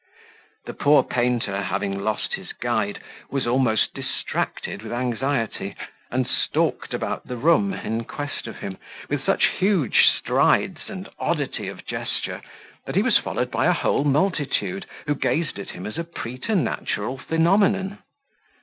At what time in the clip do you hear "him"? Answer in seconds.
8.61-8.79, 15.69-15.85